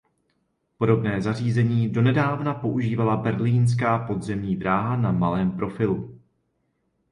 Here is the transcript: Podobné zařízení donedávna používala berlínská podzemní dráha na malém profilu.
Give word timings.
Podobné 0.77 1.21
zařízení 1.21 1.89
donedávna 1.89 2.53
používala 2.53 3.17
berlínská 3.17 3.99
podzemní 3.99 4.55
dráha 4.55 4.95
na 4.95 5.11
malém 5.11 5.51
profilu. 5.51 6.19